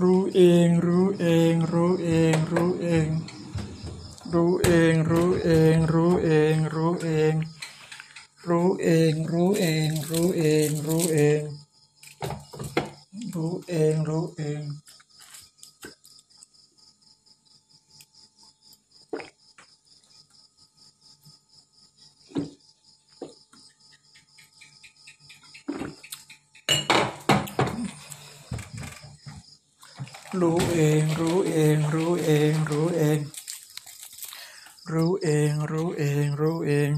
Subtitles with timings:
[0.00, 3.08] รู้เอง รู้เอง รู้เอง รู้เอง
[4.32, 7.34] รู้เอง รู้เอง รู้เอง รู้เอง
[8.48, 11.40] รู้เอง รู้เอง รู้เอง รู้เอง
[13.34, 14.62] รู้เอง รู้เอง
[30.42, 33.18] รู้เอง รู้เอง รู้เอง รู้เอง
[34.92, 36.90] รู้เอง รู้เอง รู้เอง